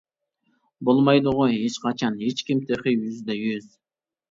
بولمايدىغۇ 0.89 1.45
ھېچقاچان، 1.51 2.19
ھېچكىم 2.23 2.65
تېخى 2.73 2.97
يۈزدە 2.97 3.39
يۈز! 3.45 3.71